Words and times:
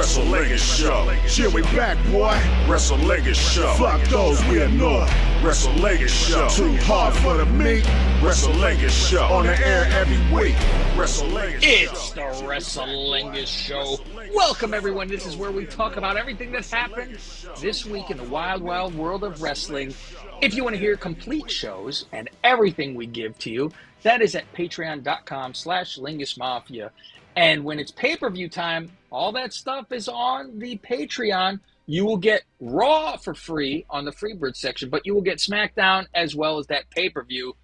WrestleLegend 0.00 0.78
Show. 0.78 1.14
Shit, 1.28 1.52
we 1.52 1.60
back, 1.76 1.98
boy. 2.06 2.32
WrestleLegend 2.66 3.34
Show. 3.34 3.70
Fuck 3.74 4.02
those, 4.08 4.42
we 4.46 4.62
annoy. 4.62 5.06
WrestleLegend 5.42 6.08
Show. 6.08 6.48
Too 6.48 6.74
hard 6.84 7.12
for 7.16 7.36
the 7.36 7.44
meat. 7.44 7.84
WrestleLegend 8.22 8.88
Show. 9.10 9.24
On 9.24 9.44
the 9.44 9.58
air 9.60 9.84
every 9.92 10.16
week. 10.34 10.54
WrestleLegend 10.96 11.58
It's 11.62 12.08
Show. 12.08 12.14
the 12.14 12.46
Wrestlingus 12.46 13.46
Show. 13.46 13.98
Welcome, 14.34 14.72
everyone. 14.72 15.06
This 15.06 15.26
is 15.26 15.36
where 15.36 15.50
we 15.50 15.66
talk 15.66 15.98
about 15.98 16.16
everything 16.16 16.50
that's 16.50 16.70
happened 16.72 17.18
this 17.60 17.84
week 17.84 18.10
in 18.10 18.16
the 18.16 18.24
wild, 18.24 18.62
wild 18.62 18.94
world 18.94 19.22
of 19.22 19.42
wrestling. 19.42 19.94
If 20.40 20.54
you 20.54 20.64
want 20.64 20.76
to 20.76 20.80
hear 20.80 20.96
complete 20.96 21.50
shows 21.50 22.06
and 22.12 22.30
everything 22.42 22.94
we 22.94 23.04
give 23.04 23.38
to 23.40 23.50
you, 23.50 23.70
that 24.02 24.22
is 24.22 24.34
at 24.34 24.50
patreon.com 24.54 25.52
slash 25.52 25.98
Lingus 25.98 26.38
Mafia. 26.38 26.90
And 27.36 27.64
when 27.64 27.78
it's 27.78 27.90
pay-per-view 27.90 28.48
time, 28.48 28.90
all 29.10 29.32
that 29.32 29.52
stuff 29.52 29.92
is 29.92 30.08
on 30.08 30.58
the 30.58 30.78
Patreon. 30.78 31.60
You 31.86 32.04
will 32.04 32.16
get 32.16 32.42
Raw 32.60 33.16
for 33.16 33.34
free 33.34 33.84
on 33.90 34.04
the 34.04 34.12
Freebird 34.12 34.56
section, 34.56 34.90
but 34.90 35.06
you 35.06 35.14
will 35.14 35.22
get 35.22 35.38
SmackDown 35.38 36.06
as 36.14 36.34
well 36.36 36.58
as 36.58 36.66
that 36.66 36.90
pay-per-view 36.90 37.54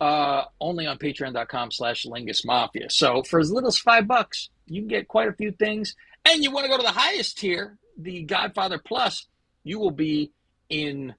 uh, 0.00 0.44
only 0.60 0.86
on 0.86 0.98
patreon.com 0.98 1.70
slash 1.70 2.06
lingus 2.06 2.44
mafia. 2.44 2.88
So 2.88 3.22
for 3.22 3.38
as 3.38 3.52
little 3.52 3.68
as 3.68 3.78
five 3.78 4.06
bucks 4.06 4.48
you 4.66 4.80
can 4.80 4.88
get 4.88 5.08
quite 5.08 5.28
a 5.28 5.32
few 5.32 5.50
things. 5.52 5.94
And 6.24 6.42
you 6.42 6.50
want 6.50 6.64
to 6.64 6.70
go 6.70 6.76
to 6.76 6.82
the 6.82 6.90
highest 6.90 7.38
tier 7.38 7.76
the 7.98 8.22
godfather 8.22 8.78
plus 8.78 9.26
you 9.62 9.78
will 9.78 9.90
be 9.90 10.30
in 10.70 11.14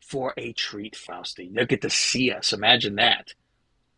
for 0.00 0.32
a 0.36 0.52
treat 0.52 0.94
fausti. 0.94 1.50
You'll 1.52 1.66
get 1.66 1.82
to 1.82 1.90
see 1.90 2.30
us. 2.30 2.52
Imagine 2.52 2.94
that 2.96 3.34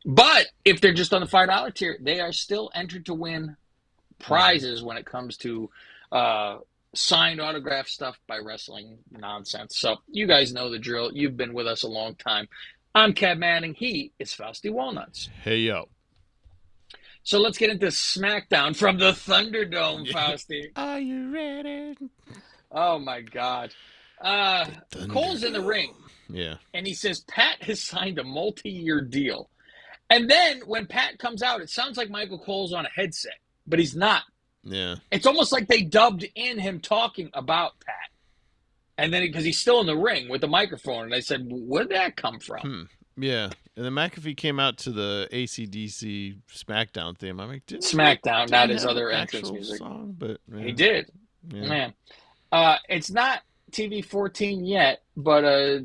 but 0.05 0.47
if 0.65 0.81
they're 0.81 0.93
just 0.95 1.13
on 1.13 1.21
the 1.21 1.27
five 1.27 1.49
dollar 1.49 1.71
tier 1.71 1.97
they 2.01 2.21
are 2.21 2.33
still 2.33 2.71
entered 2.75 3.07
to 3.07 3.15
win 3.15 3.57
prizes 4.19 4.83
when 4.83 4.97
it 4.97 5.05
comes 5.07 5.37
to 5.37 5.71
uh 6.13 6.59
signed 6.95 7.41
autograph 7.41 7.87
stuff 7.87 8.19
by 8.27 8.39
wrestling 8.39 8.99
nonsense 9.11 9.77
so 9.79 9.97
you 10.11 10.27
guys 10.27 10.53
know 10.53 10.71
the 10.71 10.79
drill 10.79 11.11
you've 11.13 11.37
been 11.37 11.53
with 11.53 11.67
us 11.67 11.83
a 11.83 11.89
long 11.89 12.15
time 12.15 12.49
I'm 12.95 13.13
Cab 13.13 13.39
Manning. 13.39 13.75
He 13.75 14.13
is 14.19 14.33
Fausti 14.33 14.73
Walnuts. 14.73 15.29
Hey 15.45 15.59
yo. 15.59 15.89
So 17.23 17.39
let's 17.39 17.59
get 17.59 17.71
into 17.71 17.87
SmackDown 17.89 18.75
from 18.75 18.99
the 18.99 19.13
Thunderdome, 19.13 20.07
Yeah. 20.07 20.13
Fausti. 20.15 20.71
Are 20.75 20.99
you 20.99 21.31
ready? 21.33 21.95
Oh 22.73 22.99
my 22.99 23.21
God. 23.21 23.73
Uh, 24.21 24.65
Cole's 25.11 25.45
in 25.45 25.53
the 25.53 25.61
ring, 25.61 25.95
Yeah. 26.29 26.55
and 26.75 26.87
he 26.87 26.95
says 26.95 27.21
Pat 27.21 27.63
has 27.63 27.83
signed 27.85 28.19
a 28.19 28.25
multi-year 28.25 29.03
deal. 29.03 29.49
And 30.11 30.31
then 30.31 30.61
when 30.67 30.87
Pat 30.87 31.19
comes 31.19 31.43
out, 31.43 31.61
it 31.61 31.71
sounds 31.71 31.97
like 31.97 32.11
Michael 32.11 32.39
Cole's 32.39 32.73
on 32.73 32.87
a 32.87 32.91
headset, 32.91 33.39
but 33.67 33.79
he's 33.79 33.95
not. 33.95 34.23
Yeah. 34.65 34.97
It's 35.11 35.27
almost 35.27 35.53
like 35.53 35.69
they 35.69 35.83
dubbed 35.83 36.27
in 36.35 36.59
him 36.59 36.81
talking 36.81 37.31
about 37.35 37.73
Pat. 37.81 37.95
And 38.97 39.13
then 39.13 39.23
because 39.23 39.45
he's 39.45 39.59
still 39.59 39.81
in 39.81 39.87
the 39.87 39.97
ring 39.97 40.29
with 40.29 40.41
the 40.41 40.49
microphone, 40.49 41.05
and 41.05 41.15
I 41.15 41.21
said, 41.21 41.47
"Where'd 41.49 41.91
that 41.91 42.17
come 42.17 42.41
from?" 42.41 42.61
Hmm. 42.61 42.83
Yeah. 43.23 43.51
And 43.77 43.85
then 43.85 43.93
McAfee 43.93 44.37
came 44.37 44.59
out 44.59 44.77
to 44.79 44.91
the 44.91 45.29
ACDC 45.31 46.39
SmackDown 46.53 47.17
theme. 47.17 47.39
I'm 47.39 47.49
like, 47.49 47.65
didn't 47.67 47.85
SmackDown, 47.85 48.49
didn't 48.49 48.71
his 48.71 48.85
other 48.85 49.11
an 49.11 49.21
entrance 49.21 49.53
music. 49.53 49.79
Song, 49.79 50.17
but 50.19 50.41
yeah. 50.53 50.65
He 50.65 50.73
did. 50.73 51.11
Yeah. 51.49 51.69
Man, 51.69 51.95
uh, 52.51 52.77
it's 52.89 53.11
not 53.11 53.43
TV 53.71 54.05
14 54.05 54.65
yet, 54.65 55.03
but 55.17 55.45
uh, 55.45 55.79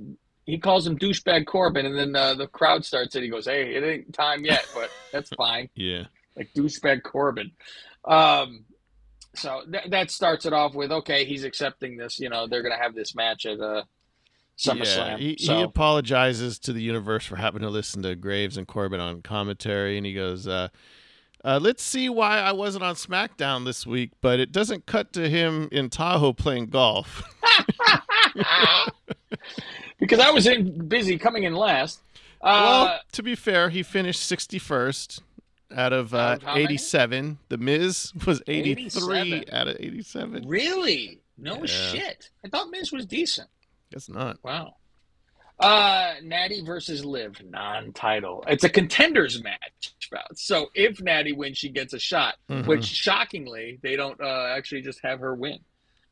he 0.45 0.57
calls 0.57 0.85
him 0.85 0.97
douchebag 0.97 1.45
Corbin, 1.45 1.85
and 1.85 1.97
then 1.97 2.15
uh, 2.15 2.33
the 2.33 2.47
crowd 2.47 2.83
starts 2.83 3.15
it. 3.15 3.23
He 3.23 3.29
goes, 3.29 3.45
"Hey, 3.45 3.75
it 3.75 3.83
ain't 3.83 4.13
time 4.13 4.43
yet, 4.45 4.65
but 4.73 4.89
that's 5.11 5.29
fine." 5.31 5.69
Yeah. 5.75 6.03
like 6.35 6.53
douchebag 6.53 7.03
Corbin. 7.03 7.51
Um, 8.05 8.65
so 9.35 9.61
th- 9.71 9.89
that 9.89 10.11
starts 10.11 10.45
it 10.45 10.53
off 10.53 10.75
with 10.75 10.91
okay, 10.91 11.25
he's 11.25 11.43
accepting 11.43 11.97
this. 11.97 12.19
You 12.19 12.29
know, 12.29 12.47
they're 12.47 12.63
gonna 12.63 12.77
have 12.77 12.95
this 12.95 13.15
match 13.15 13.45
at 13.45 13.59
uh, 13.59 13.83
SummerSlam. 14.57 15.11
Yeah, 15.11 15.17
he, 15.17 15.37
so 15.39 15.57
he 15.57 15.63
apologizes 15.63 16.59
to 16.59 16.73
the 16.73 16.81
universe 16.81 17.25
for 17.25 17.37
having 17.37 17.61
to 17.61 17.69
listen 17.69 18.03
to 18.03 18.15
Graves 18.15 18.57
and 18.57 18.67
Corbin 18.67 18.99
on 18.99 19.21
commentary, 19.21 19.97
and 19.97 20.05
he 20.05 20.13
goes, 20.13 20.47
uh, 20.47 20.67
uh, 21.43 21.59
"Let's 21.61 21.83
see 21.83 22.09
why 22.09 22.39
I 22.39 22.51
wasn't 22.51 22.83
on 22.83 22.95
SmackDown 22.95 23.65
this 23.65 23.85
week, 23.85 24.11
but 24.21 24.39
it 24.39 24.51
doesn't 24.51 24.85
cut 24.85 25.13
to 25.13 25.29
him 25.29 25.69
in 25.71 25.89
Tahoe 25.89 26.33
playing 26.33 26.67
golf." 26.67 27.23
because 29.99 30.19
I 30.19 30.29
was 30.31 30.47
in 30.47 30.87
busy 30.87 31.17
coming 31.17 31.43
in 31.43 31.53
last. 31.53 31.99
well, 32.41 32.85
Uh, 32.85 32.97
to 33.13 33.23
be 33.23 33.35
fair, 33.35 33.69
he 33.69 33.83
finished 33.83 34.21
61st 34.21 35.21
out 35.75 35.93
of, 35.93 36.13
uh, 36.13 36.17
Out 36.17 36.37
of 36.37 36.43
how 36.43 36.53
many? 36.53 36.65
87. 36.65 37.39
The 37.49 37.57
Miz 37.57 38.11
was 38.25 38.41
83 38.47 38.81
87. 38.81 39.45
out 39.51 39.67
of 39.67 39.77
87. 39.79 40.47
really? 40.47 41.21
No 41.37 41.57
Yeah. 41.59 41.65
shit. 41.65 42.29
I 42.45 42.49
thought 42.49 42.69
Miz 42.69 42.91
was 42.91 43.05
decent. 43.05 43.49
Guess 43.91 44.09
not. 44.09 44.37
Wow. 44.43 44.75
Uh, 45.59 46.15
Natty 46.23 46.63
versus 46.65 47.05
Liv, 47.05 47.41
non-title. 47.49 48.43
It's 48.47 48.63
a 48.63 48.69
contenders 48.69 49.41
match. 49.43 49.93
So 50.35 50.67
if 50.75 51.01
Natty 51.01 51.31
wins, 51.31 51.57
she 51.57 51.69
gets 51.69 51.93
a 51.93 51.99
shot. 51.99 52.35
Mhm. 52.49 52.67
Which 52.67 52.85
shockingly, 52.85 53.79
they 53.81 53.95
don't 53.95 54.19
uh, 54.21 54.53
actually 54.55 54.81
just 54.81 54.99
have 55.03 55.19
her 55.21 55.33
win, 55.35 55.59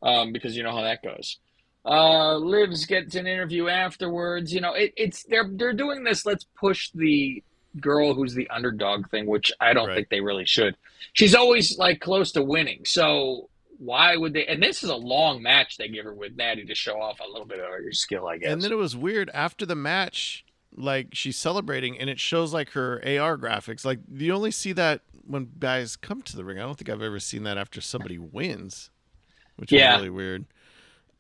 um, 0.02 0.32
because 0.32 0.56
you 0.58 0.64
know 0.64 0.72
how 0.72 0.82
that 0.82 1.04
goes. 1.04 1.38
Uh, 1.86 2.36
Livs 2.38 2.86
gets 2.86 3.16
an 3.16 3.28
interview 3.28 3.68
afterwards. 3.68 4.54
You 4.54 4.62
know, 4.62 4.74
it, 4.74 4.94
it's 4.96 5.24
they're 5.24 5.50
they're 5.52 5.74
doing 5.74 6.04
this. 6.04 6.26
Let's 6.26 6.46
push 6.60 6.90
the 6.94 7.44
girl 7.80 8.14
who's 8.14 8.34
the 8.34 8.50
underdog 8.50 9.10
thing, 9.10 9.26
which 9.28 9.52
I 9.60 9.74
don't 9.74 9.88
Right. 9.90 9.96
think 9.98 10.10
they 10.10 10.22
really 10.22 10.46
should. 10.46 10.76
She's 11.14 11.34
always 11.36 11.78
like 11.78 12.00
close 12.00 12.32
to 12.34 12.44
winning, 12.44 12.82
so 12.86 13.50
why 13.84 14.16
would 14.16 14.34
they? 14.34 14.46
And 14.46 14.62
this 14.62 14.84
is 14.84 14.92
a 14.92 14.96
long 14.96 15.42
match 15.42 15.78
they 15.78 15.88
give 15.88 16.06
her 16.06 16.14
with 16.14 16.36
Natty 16.36 16.66
to 16.66 16.76
show 16.76 17.02
off 17.02 17.20
a 17.20 17.28
little 17.28 17.48
bit 17.48 17.60
of 17.60 17.66
her 17.66 17.92
skill, 17.92 18.28
I 18.28 18.38
guess. 18.38 18.52
And 18.52 18.62
then 18.62 18.72
it 18.72 18.78
was 18.78 18.96
weird 18.96 19.32
after 19.34 19.66
the 19.66 19.74
match, 19.76 20.46
like 20.76 21.08
she's 21.14 21.36
celebrating 21.38 21.98
and 22.00 22.08
it 22.10 22.20
shows 22.20 22.54
like 22.54 22.70
her 22.72 22.98
AR 23.04 23.38
graphics. 23.38 23.84
Like 23.84 24.00
you 24.14 24.34
only 24.34 24.52
see 24.52 24.72
that 24.74 25.02
when 25.26 25.50
guys 25.58 25.96
come 25.96 26.22
to 26.24 26.36
the 26.36 26.44
ring. 26.46 26.60
I 26.60 26.62
don't 26.62 26.78
think 26.78 26.90
I've 26.90 27.02
ever 27.02 27.20
seen 27.20 27.44
that 27.44 27.58
after 27.58 27.82
somebody 27.82 28.18
wins, 28.20 28.92
which 29.56 29.72
Yeah. 29.72 29.94
is 29.96 29.98
really 29.98 30.10
weird. 30.12 30.46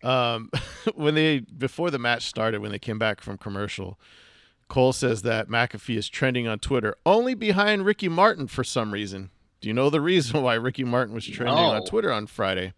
Um, 0.04 0.52
when 0.96 1.16
they 1.16 1.40
before 1.40 1.90
the 1.90 2.00
match 2.00 2.26
started, 2.28 2.62
when 2.62 2.72
they 2.72 2.80
came 2.80 3.00
back 3.00 3.22
from 3.22 3.38
commercial, 3.40 4.00
Cole 4.68 4.94
says 4.94 5.24
that 5.24 5.50
McAfee 5.50 5.98
is 5.98 6.08
trending 6.10 6.48
on 6.48 6.60
Twitter 6.60 6.96
only 7.08 7.34
behind 7.34 7.86
Ricky 7.86 8.08
Martin 8.08 8.46
for 8.48 8.64
some 8.64 8.92
reason. 8.94 9.32
Do 9.62 9.68
you 9.68 9.74
know 9.74 9.90
the 9.90 10.02
reason 10.02 10.42
why 10.42 10.56
Ricky 10.56 10.84
Martin 10.84 11.14
was 11.14 11.26
trending 11.26 11.58
on 11.58 11.86
Twitter 11.86 12.12
on 12.12 12.28
Friday? 12.28 12.74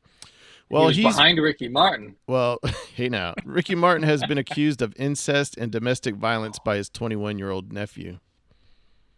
well, 0.70 0.90
he 0.90 1.04
he's 1.04 1.16
behind 1.16 1.40
Ricky 1.40 1.70
Martin. 1.70 2.16
well, 2.28 2.60
hey 2.96 3.08
now, 3.10 3.34
Ricky 3.46 3.76
Martin 3.76 4.04
has 4.04 4.22
been 4.26 4.38
accused 4.38 4.82
of 4.82 4.94
incest 4.98 5.58
and 5.58 5.72
domestic 5.72 6.16
violence 6.16 6.60
by 6.60 6.76
his 6.76 6.90
21 6.90 7.38
year 7.38 7.52
old 7.52 7.72
nephew. 7.72 8.20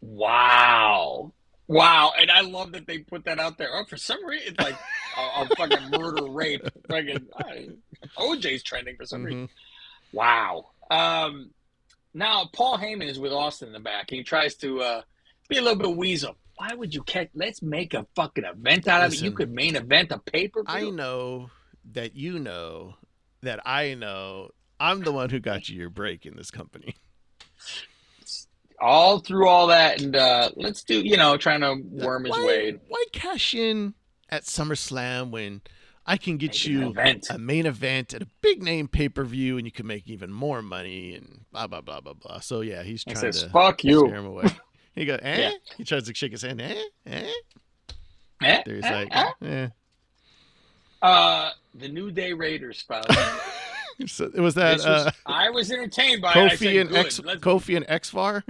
Wow. 0.02 1.34
Wow. 1.68 2.14
And 2.20 2.30
I 2.30 2.42
love 2.42 2.72
that 2.74 2.86
they 2.86 3.00
put 3.00 3.26
that 3.26 3.40
out 3.40 3.58
there. 3.58 3.70
Oh, 3.74 3.86
for 3.86 3.98
some 3.98 4.24
reason, 4.26 4.50
it's 4.50 4.64
like 4.64 4.78
a, 5.18 5.42
a 5.42 5.48
fucking 5.58 5.90
murder 5.90 6.26
rape. 6.26 6.62
Fucking 6.88 7.28
I, 7.38 7.70
OJ's 8.18 8.62
trending 8.62 8.96
for 8.96 9.06
some 9.06 9.24
reason. 9.24 9.50
Wow. 10.14 10.68
Um, 10.92 11.50
now, 12.14 12.48
Paul 12.54 12.78
Heyman 12.78 13.10
is 13.10 13.20
with 13.20 13.32
Austin 13.32 13.70
in 13.70 13.74
the 13.74 13.80
back. 13.80 14.10
He 14.10 14.24
tries 14.24 14.56
to 14.58 14.82
uh, 14.82 15.02
be 15.50 15.58
a 15.58 15.62
little 15.62 15.80
bit 15.80 15.98
weasel. 15.98 16.36
Why 16.58 16.74
would 16.74 16.94
you 16.94 17.04
catch? 17.04 17.30
Let's 17.34 17.62
make 17.62 17.94
a 17.94 18.06
fucking 18.16 18.46
event 18.46 18.88
out 18.88 19.06
of 19.06 19.14
it. 19.14 19.22
You 19.22 19.32
could 19.32 19.52
main 19.52 19.76
event 19.76 20.12
a 20.12 20.20
pay 20.20 20.48
per 20.48 20.64
I 20.68 20.90
know 20.90 21.50
that 21.92 22.16
you 22.16 22.40
know 22.40 22.96
that 23.42 23.60
I 23.66 23.94
know 23.94 24.52
I'm 24.80 25.02
the 25.02 25.12
one 25.12 25.30
who 25.30 25.40
got 25.40 25.68
you 25.70 25.78
your 25.78 25.90
break 25.90 26.26
in 26.26 26.36
this 26.36 26.52
company. 26.52 26.96
All 28.80 29.20
through 29.20 29.48
all 29.48 29.68
that, 29.68 30.02
and 30.02 30.16
uh, 30.16 30.50
let's 30.56 30.84
do. 30.84 31.00
You 31.02 31.16
know, 31.18 31.38
trying 31.38 31.62
to 31.62 31.76
worm 31.82 32.26
his 32.26 32.32
why, 32.32 32.46
way. 32.46 32.76
Why 32.88 33.06
cash 33.14 33.56
in 33.56 33.94
at 34.30 34.44
SummerSlam 34.44 35.32
when 35.32 35.62
I 36.06 36.18
can 36.18 36.38
get 36.38 36.52
Make 36.52 36.66
you 36.68 36.90
event. 36.90 37.28
a 37.30 37.38
main 37.38 37.66
event 37.66 38.14
at 38.14 38.22
a 38.22 38.28
big 38.42 38.62
name 38.62 38.88
pay 38.90 39.08
per 39.10 39.24
view 39.24 39.58
and 39.58 39.66
you 39.66 39.72
can 39.72 39.88
make 39.88 40.08
even 40.10 40.32
more 40.32 40.62
money 40.62 41.16
and 41.16 41.46
blah 41.52 41.68
blah 41.68 41.82
blah 41.82 42.02
blah 42.02 42.14
blah. 42.14 42.40
So 42.40 42.62
yeah, 42.62 42.84
he's 42.84 43.04
He 43.04 43.14
trying 43.14 43.32
says, 43.32 43.44
to 43.44 43.50
"Fuck 43.50 43.84
you." 43.86 44.00
scare 44.08 44.20
him 44.20 44.26
away. 44.26 44.46
He 44.96 45.06
goes, 45.06 45.20
eh? 45.22 45.38
Yeah. 45.38 45.52
He 45.78 45.84
tries 45.84 46.04
to 46.08 46.14
shake 46.16 46.32
his 46.32 46.42
hand, 46.42 46.62
eh? 46.62 46.76
Eh? 47.06 47.32
Eh, 48.44 48.62
There 48.66 48.76
he's 48.76 48.86
eh, 48.86 48.94
like, 48.94 49.16
eh. 49.16 49.32
eh. 49.46 49.68
Uh, 51.02 51.52
the 51.76 51.88
New 51.88 52.12
Day 52.12 52.34
Raiders, 52.34 52.80
spouse. 52.80 53.06
So 54.08 54.26
it 54.26 54.42
was 54.42 54.56
that 54.56 54.76
was- 54.80 54.86
uh, 54.86 55.12
I 55.26 55.50
was 55.52 55.72
entertained 55.72 56.22
by 56.22 56.32
it. 56.32 56.36
Kofi 56.36 56.82
and. 56.82 56.94
X 56.94 57.22
Kofi 57.22 57.78
and 57.78 57.86
Xavier. 58.06 58.44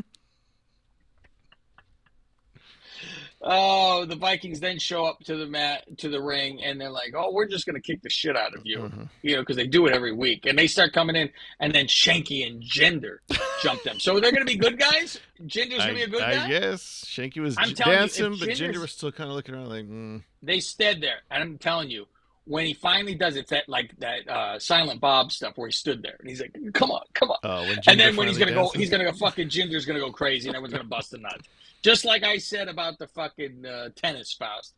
Oh, 3.48 4.06
the 4.06 4.16
Vikings 4.16 4.60
then 4.60 4.80
show 4.80 5.06
up 5.06 5.20
to 5.26 5.36
the 5.38 5.46
mat 5.46 5.84
to 6.00 6.10
the 6.10 6.20
ring, 6.20 6.64
and 6.64 6.82
they're 6.82 6.90
like, 6.90 7.14
"Oh, 7.16 7.32
we're 7.32 7.46
just 7.48 7.68
gonna 7.68 7.80
kick 7.80 8.02
the 8.02 8.10
shit 8.10 8.36
out 8.36 8.56
of 8.56 8.62
you," 8.66 8.80
Mhm. 8.80 9.08
you 9.22 9.36
know, 9.36 9.42
because 9.44 9.56
they 9.56 9.68
do 9.68 9.86
it 9.86 9.94
every 9.94 10.12
week. 10.14 10.48
And 10.48 10.58
they 10.58 10.66
start 10.66 10.94
coming 10.94 11.16
in, 11.16 11.30
and 11.60 11.72
then 11.74 11.86
Shanky 11.86 12.46
and 12.48 12.64
Jinder 12.64 13.20
jump 13.62 13.84
them. 13.84 14.00
So 14.00 14.20
they're 14.20 14.32
gonna 14.32 14.46
be 14.46 14.56
good 14.58 14.80
guys. 14.80 15.20
Jinder's 15.44 15.78
gonna 15.78 15.94
be 15.94 16.02
a 16.02 16.08
good 16.08 16.24
I, 16.24 16.34
guy. 16.34 16.48
Guess 16.48 17.06
Shanky 17.08 17.38
was 17.38 17.56
j- 17.56 17.70
you, 17.70 17.76
dancing, 17.76 18.36
but 18.40 18.50
Jinder 18.50 18.78
was 18.78 18.92
still 18.94 19.12
kind 19.12 19.30
of 19.30 19.36
looking 19.36 19.54
around 19.54 19.70
like, 19.70 19.86
mm. 19.86 20.24
They 20.42 20.60
stayed 20.60 21.02
there, 21.02 21.20
and 21.30 21.44
I'm 21.44 21.58
telling 21.60 21.92
you, 21.92 22.08
when 22.46 22.66
he 22.66 22.74
finally 22.74 23.16
does 23.16 23.36
it, 23.36 23.42
it's 23.42 23.50
that 23.50 23.68
like 23.68 23.98
that 24.00 24.28
uh, 24.30 24.60
Silent 24.60 25.02
Bob 25.02 25.32
stuff 25.32 25.54
where 25.58 25.68
he 25.68 25.72
stood 25.72 26.04
there 26.04 26.16
and 26.20 26.30
he's 26.30 26.40
like, 26.40 26.56
"Come 26.74 26.92
on, 26.92 27.02
come 27.14 27.32
on." 27.32 27.38
Oh, 27.44 27.74
and 27.88 28.00
then 28.00 28.16
when 28.16 28.28
he's 28.28 28.38
gonna 28.38 28.52
finally 28.52 28.72
go, 28.74 28.80
he's 28.80 28.90
gonna 28.90 29.04
go 29.04 29.12
fucking 29.14 29.50
Jinder's 29.50 29.86
gonna 29.86 30.00
go 30.00 30.12
crazy 30.12 30.48
and 30.48 30.56
everyone's 30.56 30.74
gonna 30.74 30.86
bust 30.86 31.14
a 31.14 31.18
nut. 31.18 31.42
Just 31.82 32.06
like 32.06 32.24
I 32.24 32.38
said 32.38 32.68
about 32.68 33.00
the 33.00 33.08
fucking 33.08 33.66
uh, 33.66 33.90
tennis 33.96 34.30
spouse. 34.30 34.74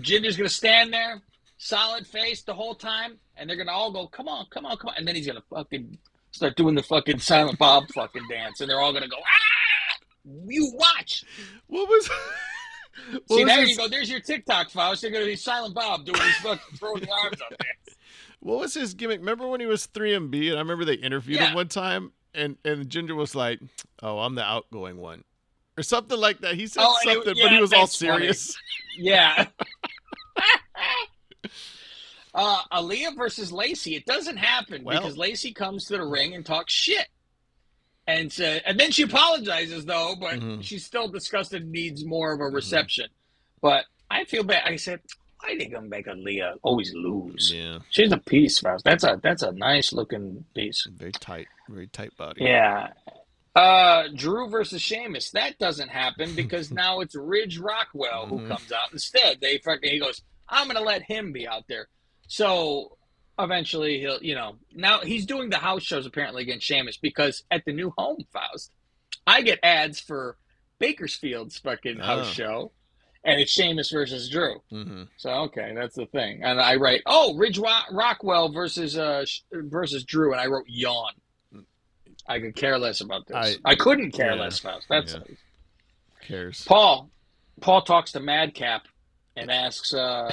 Jinder's 0.00 0.36
gonna 0.36 0.48
stand 0.48 0.92
there, 0.92 1.20
solid 1.56 2.06
face 2.06 2.42
the 2.42 2.54
whole 2.54 2.74
time, 2.74 3.18
and 3.36 3.48
they're 3.48 3.56
gonna 3.56 3.72
all 3.72 3.92
go, 3.92 4.08
"Come 4.08 4.28
on, 4.28 4.46
come 4.50 4.66
on, 4.66 4.76
come 4.76 4.90
on," 4.90 4.94
and 4.96 5.06
then 5.06 5.14
he's 5.14 5.26
gonna 5.26 5.42
fucking 5.50 5.98
start 6.32 6.56
doing 6.56 6.74
the 6.74 6.82
fucking 6.82 7.20
Silent 7.20 7.58
Bob 7.58 7.88
fucking 7.94 8.26
dance, 8.28 8.60
and 8.60 8.68
they're 8.68 8.80
all 8.80 8.92
gonna 8.92 9.08
go, 9.08 9.18
"Ah!" 9.18 9.98
You 10.46 10.72
watch. 10.74 11.24
What 11.68 11.88
was? 11.88 12.10
what 13.26 13.38
See, 13.38 13.44
there 13.44 13.60
his, 13.60 13.70
you 13.70 13.76
go. 13.76 13.88
There's 13.88 14.10
your 14.10 14.20
TikTok, 14.20 14.70
Faust. 14.70 15.02
They're 15.02 15.10
gonna 15.10 15.24
be 15.24 15.36
Silent 15.36 15.74
Bob 15.74 16.04
doing 16.04 16.20
his 16.20 16.36
fucking 16.36 16.76
throwing 16.78 17.00
the 17.00 17.10
arms 17.10 17.40
up 17.40 17.48
there. 17.50 17.94
What 18.40 18.60
was 18.60 18.74
his 18.74 18.94
gimmick? 18.94 19.18
Remember 19.20 19.48
when 19.48 19.60
he 19.60 19.66
was 19.66 19.86
3MB 19.88 20.48
and 20.50 20.56
I 20.56 20.60
remember 20.60 20.84
they 20.84 20.94
interviewed 20.94 21.40
Yeah. 21.40 21.48
him 21.48 21.54
one 21.54 21.68
time 21.68 22.12
and 22.34 22.56
and 22.64 22.86
Jinder 22.88 23.16
was 23.16 23.34
like, 23.34 23.60
"Oh, 24.02 24.18
I'm 24.20 24.34
the 24.36 24.44
outgoing 24.44 24.98
one." 24.98 25.24
Or 25.76 25.82
something 25.82 26.18
like 26.18 26.40
that. 26.40 26.54
He 26.54 26.66
said 26.66 26.82
Oh, 26.84 26.94
and 27.02 27.10
it- 27.10 27.14
something, 27.24 27.34
but 27.42 27.52
he 27.52 27.60
was 27.60 27.72
all 27.72 27.86
funny. 27.86 27.88
serious. 27.88 28.56
Yeah. 28.96 29.46
uh, 32.34 32.62
Aliyah 32.72 33.16
versus 33.16 33.52
Lacey. 33.52 33.94
It 33.96 34.04
doesn't 34.06 34.36
happen 34.36 34.84
Well- 34.84 35.00
because 35.00 35.16
Lacey 35.16 35.52
comes 35.52 35.84
to 35.86 35.96
the 35.96 36.04
ring 36.04 36.34
and 36.34 36.44
talks 36.44 36.72
shit. 36.72 37.06
And 38.08 38.32
sa- 38.32 38.58
and 38.66 38.80
then 38.80 38.90
she 38.90 39.02
apologizes 39.02 39.84
though, 39.84 40.16
but 40.18 40.40
Mhm. 40.40 40.62
she's 40.64 40.84
still 40.84 41.08
disgusted. 41.08 41.62
and 41.62 41.70
Needs 41.72 42.04
more 42.04 42.32
of 42.32 42.40
a 42.40 42.44
reception. 42.46 43.06
But 43.62 43.84
I 44.10 44.24
feel 44.24 44.42
bad. 44.42 44.62
I 44.64 44.76
said, 44.76 45.00
why 45.40 45.52
are 45.52 45.58
they 45.58 45.66
gonna 45.66 45.86
make 45.88 46.06
Aliyah 46.06 46.54
always 46.62 46.92
lose? 46.94 47.52
Yeah, 47.54 47.78
She's 47.90 48.10
a 48.10 48.16
piece, 48.16 48.58
Faust. 48.60 48.84
That's 48.84 49.04
a 49.04 49.20
that's 49.22 49.42
a 49.42 49.52
nice 49.52 49.92
looking 49.92 50.44
piece. 50.54 50.86
very 50.90 51.12
tight, 51.12 51.46
very 51.68 51.86
tight 51.88 52.16
body. 52.16 52.44
Yeah. 52.44 52.92
Uh, 53.54 54.08
Drew 54.14 54.48
versus 54.48 54.80
Sheamus. 54.80 55.30
That 55.32 55.58
doesn't 55.58 55.88
happen 55.88 56.34
because 56.34 56.70
now 56.72 57.00
it's 57.00 57.14
Ridge 57.14 57.58
Rockwell 57.58 58.26
who 58.26 58.38
Mhm. 58.40 58.48
comes 58.48 58.72
out 58.72 58.92
instead. 58.92 59.40
They 59.40 59.58
fucking 59.58 59.90
he 59.90 59.98
goes, 59.98 60.22
I'm 60.48 60.66
gonna 60.66 60.80
let 60.80 61.02
him 61.02 61.32
be 61.32 61.46
out 61.46 61.64
there. 61.68 61.88
So 62.26 62.96
eventually 63.38 63.98
he'll, 64.00 64.22
you 64.22 64.34
know, 64.34 64.56
now 64.74 65.00
he's 65.00 65.26
doing 65.26 65.50
the 65.50 65.56
house 65.58 65.82
shows 65.82 66.06
apparently 66.06 66.42
against 66.42 66.66
Sheamus 66.66 66.96
because 66.96 67.44
at 67.50 67.64
the 67.64 67.72
new 67.72 67.92
home, 67.96 68.18
Faust, 68.32 68.72
I 69.26 69.42
get 69.42 69.58
ads 69.62 70.00
for 70.00 70.36
Bakersfield's 70.80 71.58
fucking 71.58 71.98
house 71.98 72.26
Oh. 72.28 72.32
show, 72.32 72.72
and 73.24 73.40
it's 73.40 73.50
Sheamus 73.52 73.90
versus 73.90 74.28
Drew. 74.28 74.60
hmm 74.70 75.04
So 75.16 75.30
okay, 75.30 75.72
that's 75.74 75.94
the 75.96 76.06
thing. 76.06 76.42
And 76.42 76.60
I 76.60 76.76
write, 76.76 77.02
oh, 77.06 77.34
Ridge 77.36 77.58
Rockwell 77.58 78.50
versus 78.50 78.96
uh 78.96 79.24
sh- 79.24 79.40
versus 79.52 80.04
Drew, 80.04 80.32
and 80.32 80.40
I 80.40 80.46
wrote 80.46 80.66
yawn. 80.68 81.12
I 82.30 82.40
could 82.40 82.54
care 82.56 82.78
less 82.78 83.00
about 83.00 83.26
this. 83.26 83.36
I, 83.64 83.70
I- 83.70 83.74
couldn't 83.74 84.12
care 84.12 84.34
yeah, 84.34 84.42
less 84.42 84.60
about 84.60 84.82
That's 84.88 85.14
yeah. 85.14 85.34
Cares. 86.26 86.64
Paul. 86.64 87.10
Paul 87.60 87.82
talks 87.82 88.12
to 88.12 88.20
Madcap 88.20 88.86
and 89.34 89.50
asks, 89.50 89.92
uh, 89.94 90.32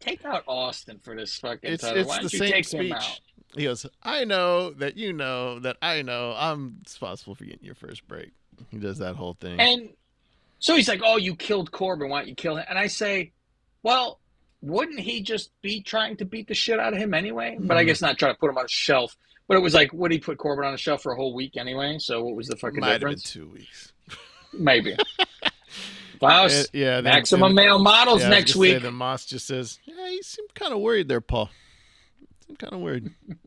"Take 0.00 0.24
out 0.24 0.44
Austin 0.46 0.98
for 1.02 1.16
this 1.16 1.36
fucking 1.38 1.70
It's 1.72 1.82
title. 1.82 1.98
it's 1.98 2.08
Why 2.08 2.16
the 2.16 2.22
don't 2.28 2.32
you 2.32 2.38
same 2.38 2.62
speech. 2.62 2.92
out?" 2.92 3.20
He 3.54 3.64
goes, 3.64 3.86
"I 4.02 4.24
know 4.24 4.70
that 4.74 4.96
you 4.96 5.12
know 5.12 5.58
that 5.60 5.76
I 5.82 6.02
know 6.02 6.34
I'm 6.36 6.78
responsible 6.84 7.34
for 7.34 7.44
getting 7.44 7.64
your 7.64 7.74
first 7.74 8.06
break." 8.06 8.32
He 8.70 8.78
does 8.78 8.98
that 8.98 9.16
whole 9.16 9.34
thing. 9.34 9.58
And 9.60 9.90
so 10.58 10.74
he's 10.76 10.88
like, 10.88 11.00
"Oh, 11.04 11.16
you 11.16 11.34
killed 11.36 11.70
Corbin. 11.70 12.08
Why 12.10 12.20
don't 12.20 12.28
you 12.28 12.34
kill 12.34 12.56
him?" 12.56 12.64
And 12.68 12.78
I 12.78 12.86
say, 12.88 13.32
"Well, 13.82 14.20
wouldn't 14.60 15.00
he 15.00 15.22
just 15.22 15.50
be 15.62 15.80
trying 15.82 16.16
to 16.18 16.24
beat 16.24 16.48
the 16.48 16.54
shit 16.54 16.78
out 16.78 16.92
of 16.92 16.98
him 16.98 17.14
anyway?" 17.14 17.56
But 17.58 17.76
I 17.76 17.84
Mhm. 17.84 17.86
guess 17.86 18.00
not 18.02 18.18
trying 18.18 18.34
to 18.34 18.38
put 18.38 18.50
him 18.50 18.58
on 18.58 18.64
a 18.64 18.68
shelf. 18.68 19.16
But 19.46 19.56
it 19.56 19.60
was 19.60 19.72
like, 19.72 19.92
would 19.94 20.12
he 20.12 20.18
put 20.18 20.36
Corbin 20.36 20.66
on 20.66 20.74
a 20.74 20.76
shelf 20.76 21.02
for 21.02 21.12
a 21.12 21.16
whole 21.16 21.32
week 21.32 21.56
anyway? 21.56 21.96
So 22.00 22.22
what 22.22 22.36
was 22.36 22.48
the 22.48 22.56
fucking 22.56 22.80
Might 22.80 22.88
have 22.90 23.00
been 23.00 23.10
difference? 23.12 23.32
two 23.32 23.48
weeks. 23.48 23.92
Maybe. 24.52 24.94
Faust, 26.20 26.66
Uh, 26.66 26.78
yeah, 26.78 26.94
then- 27.00 27.04
maximum 27.04 27.54
then- 27.54 27.66
male 27.66 27.78
models 27.78 28.22
yeah, 28.22 28.28
next 28.30 28.54
gonna 28.54 28.66
say, 28.66 28.74
week. 28.74 28.82
then 28.82 28.94
Moss 28.94 29.24
just 29.26 29.46
says, 29.46 29.78
"Yeah, 29.84 30.08
you 30.08 30.22
seem 30.22 30.46
kind 30.54 30.72
of 30.72 30.80
worried 30.80 31.08
there, 31.08 31.20
Paul. 31.20 31.50
Seem 32.46 32.56
kind 32.56 32.72
of 32.72 32.80
worried." 32.80 33.10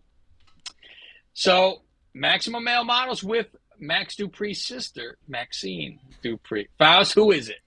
So 1.33 1.81
maximum 2.13 2.63
male 2.63 2.83
models 2.83 3.23
with 3.23 3.47
Max 3.79 4.15
Dupree's 4.15 4.63
sister, 4.65 5.17
Maxine 5.27 5.99
Dupree. 6.21 6.67
Faust, 6.77 7.13
who 7.13 7.31
is 7.31 7.49
it? 7.49 7.59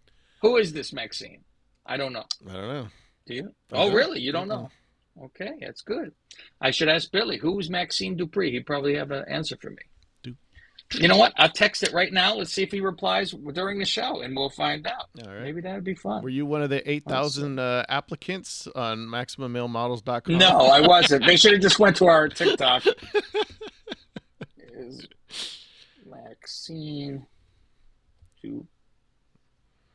Who 0.43 0.57
is 0.59 0.73
this 0.73 0.93
Maxine? 0.93 1.43
I 1.87 1.97
don't 1.97 2.13
know. 2.13 2.25
I 2.49 2.53
don't 2.53 2.69
know. 2.69 2.89
Do 3.27 3.35
you? 3.35 3.55
I 3.73 3.77
Oh, 3.77 3.87
don't. 3.87 3.95
really? 3.95 4.21
You 4.21 4.33
don't 4.33 4.49
know? 4.49 4.71
Okay, 5.21 5.53
that's 5.61 5.81
good. 5.83 6.13
I 6.61 6.71
should 6.73 6.89
ask 6.89 7.11
Billy. 7.11 7.39
Who 7.39 7.59
is 7.59 7.71
Maxine 7.71 8.17
Dupree? 8.17 8.51
He'd 8.53 8.67
probably 8.67 8.97
have 8.97 9.11
an 9.11 9.25
answer 9.29 9.57
for 9.57 9.71
me. 9.71 9.83
You 10.93 11.09
know 11.09 11.17
what? 11.17 11.33
I'll 11.37 11.49
text 11.49 11.83
it 11.83 11.93
right 11.93 12.13
now. 12.13 12.35
Let's 12.35 12.53
see 12.53 12.63
if 12.63 12.71
he 12.71 12.81
replies 12.81 13.33
during 13.33 13.79
the 13.79 13.85
show, 13.85 14.21
and 14.21 14.37
we'll 14.37 14.51
find 14.51 14.87
out. 14.87 15.09
All 15.27 15.33
right. 15.33 15.43
Maybe 15.43 15.61
that 15.63 15.75
would 15.75 15.85
be 15.85 15.95
fun. 15.95 16.23
Were 16.23 16.29
you 16.29 16.47
one 16.47 16.63
of 16.63 16.71
the 16.71 16.89
8,000 16.89 17.59
uh, 17.59 17.85
applicants 17.89 18.69
on 18.75 18.99
MaximumMaleModels.com? 18.99 20.39
No, 20.39 20.59
I 20.61 20.81
wasn't. 20.81 21.27
They 21.27 21.37
should 21.37 21.53
have 21.53 21.63
just 21.63 21.79
went 21.79 21.97
to 21.97 22.07
our 22.07 22.29
TikTok. 22.29 22.85
Is 24.77 25.09
Maxine 26.07 27.27
Du 28.43 28.67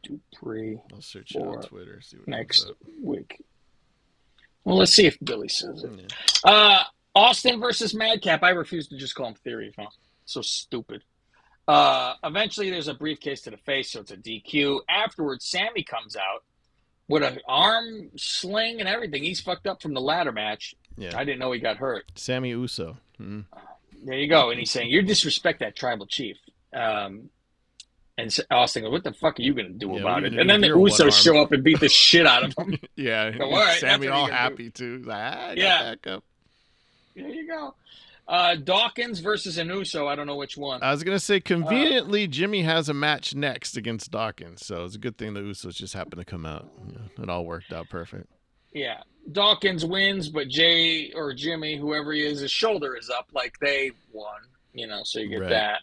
Dupree 0.04 0.80
I'll 0.94 1.02
search 1.02 1.36
it 1.36 1.42
on 1.42 1.62
Twitter. 1.62 2.02
See 2.02 2.18
what 2.18 2.28
next 2.28 2.72
week? 3.02 3.44
Well, 4.64 4.78
let's 4.78 4.94
see 4.94 5.06
if 5.06 5.18
Billy 5.24 5.48
says 5.48 5.84
it. 5.84 5.92
Yeah. 6.46 6.52
Uh, 6.52 6.84
Austin 7.16 7.60
versus 7.60 7.94
Madcap. 7.94 8.44
I 8.44 8.50
refuse 8.50 8.88
to 8.90 8.98
just 8.98 9.16
call 9.16 9.28
him 9.28 9.36
Theory. 9.36 9.74
Huh? 9.78 9.88
So 10.30 10.42
stupid. 10.42 11.04
Uh, 11.68 12.14
eventually, 12.24 12.70
there's 12.70 12.88
a 12.88 12.94
briefcase 12.94 13.42
to 13.42 13.52
the 13.52 13.58
face, 13.58 13.92
so 13.92 14.02
it's 14.02 14.12
a 14.12 14.18
DQ. 14.18 14.80
Afterwards, 14.90 15.46
Sami 15.46 15.84
comes 15.84 16.16
out 16.16 16.44
with 17.08 17.24
an 17.24 17.40
arm 17.48 18.10
sling 18.16 18.80
and 18.80 18.88
everything. 18.90 19.24
He's 19.24 19.40
fucked 19.42 19.68
up 19.68 19.82
from 19.82 19.94
the 19.94 20.02
ladder 20.02 20.32
match. 20.32 20.76
Yeah. 20.98 21.18
I 21.18 21.24
didn't 21.24 21.40
know 21.40 21.52
he 21.52 21.60
got 21.60 21.78
hurt. 21.78 22.06
Sami 22.16 22.50
Uso. 22.50 22.98
Mhm. 23.20 23.46
There 24.06 24.18
you 24.18 24.28
go. 24.28 24.50
And 24.52 24.60
he's 24.60 24.72
saying, 24.72 24.90
You 24.90 25.02
disrespect 25.02 25.60
that 25.62 25.76
tribal 25.76 26.06
chief. 26.06 26.38
Um, 26.74 27.30
and 28.18 28.36
Austin 28.52 28.84
goes, 28.84 28.92
What 28.92 29.04
the 29.04 29.14
fuck 29.14 29.40
are 29.40 29.42
you 29.42 29.54
going 29.54 29.68
to 29.68 29.74
do 29.74 29.92
Yeah, 29.94 30.00
about 30.02 30.24
it? 30.24 30.38
And 30.38 30.50
then 30.50 30.62
the 30.62 30.68
Usos 30.70 31.22
show 31.24 31.42
up 31.42 31.52
and 31.52 31.64
beat 31.64 31.80
the 31.80 31.90
shit 31.90 32.26
out 32.28 32.44
of 32.44 32.54
him. 32.58 32.78
Yeah. 32.96 33.32
Go, 33.32 33.46
all 33.46 33.52
right, 33.52 33.80
Sami 33.80 34.08
all 34.08 34.28
can 34.28 34.30
do. 34.30 34.36
happy 34.36 34.70
too. 34.72 35.04
Like, 35.06 35.18
ah, 35.38 35.52
Yeah. 35.56 35.84
back 35.96 36.08
up. 36.08 36.24
there 37.16 37.28
you 37.30 37.48
go. 37.48 37.76
Uh, 38.30 38.54
Dawkins 38.56 39.22
versus 39.22 39.58
an 39.58 39.70
Uso. 39.70 40.08
I 40.08 40.16
don't 40.16 40.28
know 40.28 40.36
which 40.36 40.56
one. 40.56 40.84
I 40.84 40.92
was 40.92 41.04
gonna 41.04 41.16
Uh, 41.16 41.20
say 41.20 41.40
conveniently, 41.40 42.28
Jimmy 42.28 42.62
has 42.62 42.88
a 42.88 42.94
match 42.94 43.34
next 43.34 43.76
against 43.76 44.12
Dawkins, 44.12 44.64
so 44.64 44.86
it's 44.86 44.94
a 44.94 45.00
good 45.00 45.18
thing 45.18 45.34
the 45.34 45.40
Usos 45.40 45.74
just 45.76 45.96
happened 45.96 46.20
to 46.22 46.26
come 46.26 46.46
out. 46.46 46.70
Yeah, 46.88 47.24
it 47.24 47.30
all 47.30 47.44
worked 47.44 47.74
out 47.74 47.90
perfect. 47.90 48.28
Yeah. 48.72 49.02
Dawkins 49.32 49.84
wins, 49.84 50.30
but 50.30 50.48
Jay 50.48 51.12
or 51.14 51.34
Jimmy, 51.34 51.76
whoever 51.76 52.14
he 52.14 52.22
is, 52.24 52.42
his 52.42 52.52
shoulder 52.52 52.96
is 52.96 53.10
up 53.10 53.30
like 53.34 53.58
they 53.60 53.92
won. 54.12 54.42
You 54.74 54.86
know, 54.86 55.02
so 55.04 55.20
you 55.20 55.30
get 55.30 55.42
Right. 55.42 55.50
that. 55.50 55.82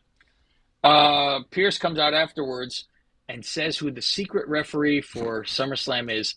Uh, 0.85 1.43
Pearce 1.51 1.79
comes 1.79 1.99
out 1.99 2.15
afterwards 2.15 2.85
and 3.29 3.45
says 3.45 3.77
who 3.77 3.91
the 3.91 4.01
secret 4.03 4.47
referee 4.47 5.01
for 5.01 5.43
SummerSlam 5.43 6.13
is. 6.13 6.37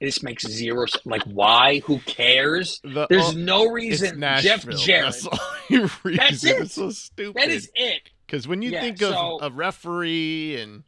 This 0.00 0.22
makes 0.22 0.46
zero. 0.46 0.86
Like, 1.04 1.22
why? 1.24 1.80
Who 1.80 1.98
cares? 2.00 2.80
The, 2.84 3.06
There's 3.10 3.30
oh, 3.30 3.32
no 3.32 3.66
reason. 3.66 4.20
Jeff 4.20 4.64
Jarrett. 4.64 5.12
That's 5.12 5.22
the 5.22 5.40
only 5.72 5.90
reason. 6.04 6.16
That's 6.16 6.44
it. 6.44 6.62
It's 6.62 6.74
so 6.74 6.90
stupid. 6.90 7.40
That 7.42 7.50
is 7.50 7.68
it. 7.74 8.02
Because 8.26 8.46
when 8.46 8.62
you 8.62 8.70
Yeah, 8.70 8.80
think 8.82 9.02
of 9.02 9.14
so- 9.14 9.38
a 9.42 9.50
referee 9.50 10.60
and 10.60 10.84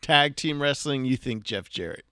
tag 0.00 0.34
team 0.34 0.60
wrestling, 0.60 1.04
you 1.04 1.16
think 1.16 1.44
Jeff 1.44 1.70
Jarrett. 1.70 2.04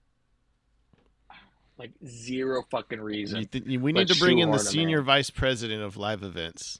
Like 1.77 1.91
zero 2.05 2.63
fucking 2.69 2.99
reason. 2.99 3.45
Think, 3.45 3.65
we 3.81 3.91
need 3.93 4.09
to 4.09 4.19
bring 4.19 4.39
in 4.39 4.51
the 4.51 4.59
senior 4.59 5.01
vice 5.01 5.29
president 5.29 5.81
of 5.81 5.95
live 5.97 6.23
events. 6.23 6.79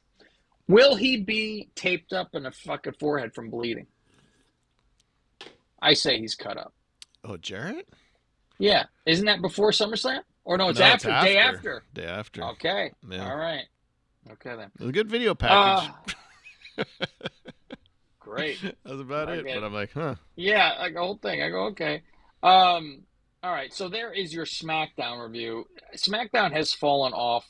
Will 0.67 0.95
he 0.95 1.17
be 1.17 1.69
taped 1.73 2.13
up 2.13 2.35
in 2.35 2.45
a 2.45 2.51
fucking 2.51 2.93
forehead 2.99 3.33
from 3.33 3.49
bleeding? 3.49 3.87
I 5.81 5.93
say 5.93 6.19
he's 6.19 6.35
cut 6.35 6.57
up. 6.57 6.73
Oh, 7.23 7.37
Jarrett? 7.37 7.87
Yeah, 8.59 8.85
isn't 9.05 9.25
that 9.25 9.41
before 9.41 9.71
SummerSlam? 9.71 10.19
Or 10.43 10.57
no, 10.57 10.69
it's 10.69 10.79
No, 10.79 10.85
after. 10.85 11.09
Day 11.09 11.37
after. 11.37 11.83
Day 11.93 12.05
after. 12.05 12.43
Okay. 12.43 12.91
Yeah. 13.09 13.29
All 13.29 13.37
right. 13.37 13.65
Okay 14.31 14.55
then. 14.55 14.71
It 14.75 14.79
was 14.79 14.89
a 14.89 14.93
good 14.93 15.09
video 15.09 15.33
package. 15.33 15.89
Uh, 16.77 16.83
great. 18.19 18.59
That's 18.61 18.99
about 18.99 19.29
it. 19.29 19.45
But 19.45 19.63
I'm 19.63 19.73
like, 19.73 19.91
huh. 19.93 20.15
Yeah, 20.35 20.73
like 20.79 20.93
the 20.93 20.99
whole 20.99 21.17
thing. 21.17 21.41
I 21.41 21.49
go 21.49 21.65
okay. 21.67 22.03
Um. 22.43 23.01
All 23.41 23.51
right. 23.51 23.73
So 23.73 23.89
there 23.89 24.11
is 24.11 24.33
your 24.33 24.45
SmackDown 24.45 25.23
review. 25.23 25.65
SmackDown 25.95 26.51
has 26.51 26.73
fallen 26.73 27.13
off 27.13 27.45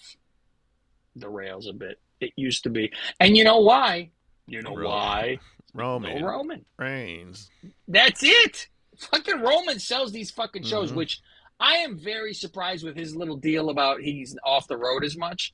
the 1.15 1.29
rails 1.29 1.67
a 1.67 1.73
bit. 1.73 1.99
It 2.21 2.33
used 2.35 2.63
to 2.63 2.69
be, 2.69 2.91
and 3.19 3.35
you 3.37 3.43
know 3.43 3.59
why? 3.59 4.11
You 4.45 4.61
know 4.61 4.71
Roman. 4.75 4.85
why? 4.85 5.39
Roman 5.73 6.19
No 6.19 6.27
Roman. 6.27 6.65
Reigns. 6.77 7.49
That's 7.87 8.21
it. 8.23 8.67
Fucking 8.99 9.39
Roman 9.41 9.79
sells 9.79 10.11
these 10.11 10.29
fucking 10.31 10.63
shows, 10.63 10.91
Mhm. 10.91 10.95
which 10.95 11.21
I 11.59 11.75
am 11.77 11.97
very 11.97 12.33
surprised 12.33 12.83
with 12.85 12.95
his 12.95 13.15
little 13.15 13.35
deal 13.37 13.69
about 13.69 14.01
he's 14.01 14.37
off 14.43 14.67
the 14.67 14.77
road 14.77 15.03
as 15.03 15.17
much. 15.17 15.53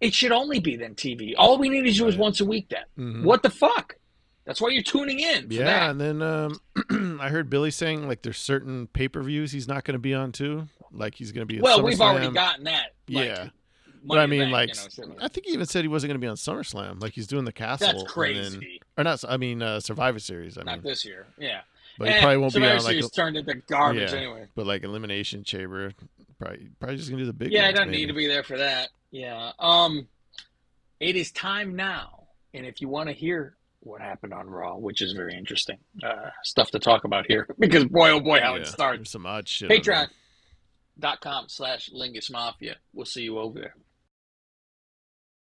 It 0.00 0.14
should 0.14 0.32
only 0.32 0.60
be 0.60 0.76
then 0.76 0.94
TV. 0.94 1.34
All 1.36 1.58
we 1.58 1.68
need 1.68 1.82
to 1.82 1.92
do 1.92 2.06
is 2.08 2.16
once 2.16 2.40
a 2.40 2.44
week 2.44 2.68
then. 2.70 2.84
Mhm. 2.98 3.24
What 3.24 3.42
the 3.42 3.50
fuck? 3.50 3.96
That's 4.46 4.60
why 4.60 4.70
you're 4.70 4.82
tuning 4.82 5.20
in. 5.20 5.46
For 5.48 5.52
Yeah, 5.54 5.64
that. 5.64 5.90
and 5.90 6.00
then 6.00 6.22
um, 6.22 7.18
I 7.20 7.28
heard 7.28 7.50
Billy 7.50 7.70
saying 7.70 8.08
like 8.08 8.22
there's 8.22 8.38
certain 8.38 8.86
pay 8.88 9.08
per 9.08 9.22
views 9.22 9.52
he's 9.52 9.68
not 9.68 9.84
going 9.84 9.92
to 9.94 9.98
be 10.00 10.14
on 10.14 10.32
too. 10.32 10.68
Like 10.90 11.14
he's 11.14 11.32
going 11.32 11.46
to 11.46 11.52
be. 11.54 11.60
Well, 11.60 11.82
we've 11.82 12.00
already 12.00 12.32
gotten 12.32 12.64
that. 12.64 12.94
Like, 13.08 13.26
Yeah. 13.26 13.48
But 14.02 14.18
I 14.18 14.26
mean, 14.26 14.50
Bank, 14.50 14.52
like, 14.52 14.96
you 14.96 15.06
know. 15.06 15.14
I 15.20 15.28
think 15.28 15.44
he 15.46 15.52
even 15.52 15.66
said 15.66 15.82
he 15.84 15.88
wasn't 15.88 16.08
going 16.08 16.18
to 16.18 16.24
be 16.24 16.28
on 16.28 16.36
SummerSlam. 16.36 17.02
Like 17.02 17.12
he's 17.12 17.26
doing 17.26 17.44
the 17.44 17.52
Castle. 17.52 17.86
that's 17.86 18.00
and 18.00 18.08
crazy. 18.08 18.58
then- 18.58 18.78
or 18.96 19.04
not? 19.04 19.22
I 19.28 19.36
mean, 19.36 19.60
uh, 19.60 19.78
Survivor 19.80 20.18
Series. 20.18 20.56
I 20.56 20.62
Not 20.62 20.76
mean, 20.76 20.82
this 20.84 21.04
year. 21.04 21.26
Yeah. 21.38 21.60
But 22.00 22.08
And 22.08 22.20
probably 22.22 22.36
won't 22.38 22.54
be 22.54 22.66
on 22.66 22.82
like. 22.82 22.96
A- 22.96 23.08
turned 23.10 23.36
into 23.36 23.54
garbage 23.68 24.10
Yeah. 24.12 24.18
anyway. 24.18 24.46
but 24.54 24.66
like 24.66 24.82
Elimination 24.84 25.44
Chamber, 25.44 25.92
probably 26.38 26.70
probably 26.80 26.96
just 26.96 27.10
gonna 27.10 27.20
do 27.22 27.26
the 27.26 27.32
big. 27.34 27.52
Yeah, 27.52 27.66
I 27.66 27.72
don't 27.72 27.88
maybe. 27.90 27.98
need 27.98 28.06
to 28.06 28.14
be 28.14 28.26
there 28.26 28.42
for 28.42 28.56
that. 28.56 28.88
Yeah. 29.10 29.52
Um, 29.58 30.08
it 30.98 31.14
is 31.14 31.30
time 31.32 31.76
now, 31.76 32.24
and 32.54 32.64
if 32.64 32.80
you 32.80 32.88
want 32.88 33.08
to 33.10 33.12
hear 33.14 33.56
what 33.80 34.00
happened 34.00 34.32
on 34.34 34.48
Raw, 34.48 34.76
which 34.76 35.00
is 35.02 35.12
very 35.12 35.34
interesting 35.36 35.78
uh, 36.02 36.30
stuff 36.42 36.70
to 36.70 36.78
talk 36.78 37.04
about 37.04 37.26
here, 37.28 37.46
because 37.58 37.84
boy, 37.84 38.10
oh 38.10 38.20
boy, 38.20 38.40
how 38.40 38.54
Yeah, 38.54 38.62
it 38.62 38.66
started. 38.66 39.06
Some 39.06 39.26
odd 39.26 39.46
shit. 39.46 39.70
on 39.70 39.76
there. 39.82 40.08
Patreon.com 40.98 41.44
slash 41.48 41.90
Lingus 41.94 42.30
Mafia. 42.30 42.76
We'll 42.94 43.06
see 43.06 43.22
you 43.22 43.38
over 43.38 43.58
there. 43.60 43.74